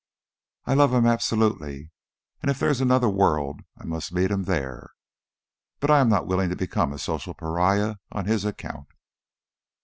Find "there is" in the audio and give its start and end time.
2.57-2.81